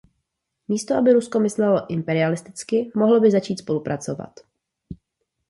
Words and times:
Místo 0.67 0.95
aby 0.95 1.13
Rusko 1.13 1.39
myslelo 1.39 1.91
imperialisticky, 1.91 2.91
mohlo 2.95 3.19
by 3.19 3.31
začít 3.31 3.59
spolupracovat. 3.59 4.39